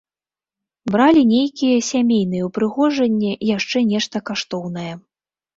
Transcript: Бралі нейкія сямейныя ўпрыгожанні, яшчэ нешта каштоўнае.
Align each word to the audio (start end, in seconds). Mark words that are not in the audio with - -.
Бралі 0.93 1.21
нейкія 1.33 1.83
сямейныя 1.89 2.43
ўпрыгожанні, 2.49 3.31
яшчэ 3.57 3.77
нешта 3.91 4.17
каштоўнае. 4.31 4.91